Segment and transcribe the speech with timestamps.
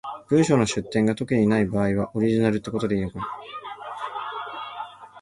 [0.29, 3.37] 文章の出典が特にない場合は、オリジナルってことでいいのかな？